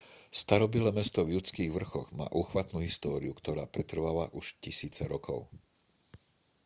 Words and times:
starobylé 0.41 0.89
mesto 0.91 1.19
v 1.23 1.33
judských 1.37 1.69
vrchoch 1.77 2.07
má 2.19 2.25
úchvatnú 2.41 2.77
históriu 2.87 3.33
ktorá 3.39 3.63
pretrváva 3.75 4.25
už 4.39 4.45
tisíce 4.63 5.03
rokov 5.13 5.39